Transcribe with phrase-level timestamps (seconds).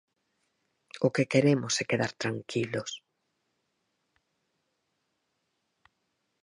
[1.07, 2.91] O que queremos é quedar tranquilos.